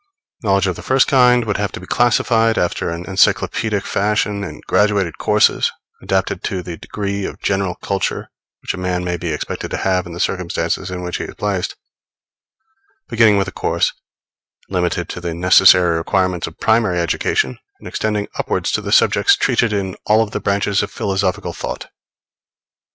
[0.41, 4.59] Knowledge of the first kind would have to be classified, after an encyclopaedic fashion, in
[4.65, 8.31] graduated courses, adapted to the degree of general culture
[8.63, 11.35] which a man may be expected to have in the circumstances in which he is
[11.35, 11.75] placed;
[13.09, 13.93] beginning with a course
[14.69, 19.71] limited to the necessary requirements of primary education, and extending upwards to the subjects treated
[19.71, 21.91] of in all the branches of philosophical thought.